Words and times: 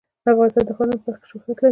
افغانستان 0.31 0.63
د 0.65 0.69
ښارونو 0.77 0.97
په 0.99 1.05
برخه 1.05 1.21
کې 1.21 1.27
شهرت 1.31 1.57
لري. 1.59 1.69